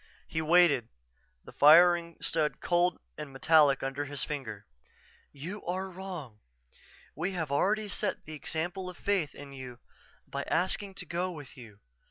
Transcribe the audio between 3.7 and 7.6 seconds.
under his finger. "_You are wrong. We have